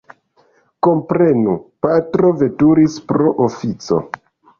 [0.85, 1.53] Komprenu,
[1.87, 4.01] patro veturis pro oﬁco.